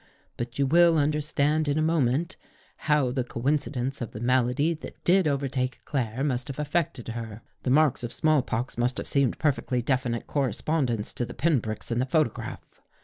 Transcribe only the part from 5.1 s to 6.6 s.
overtake Claire must have